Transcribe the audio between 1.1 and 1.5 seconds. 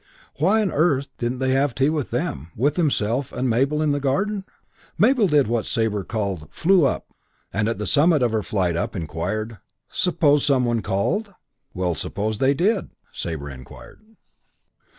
didn't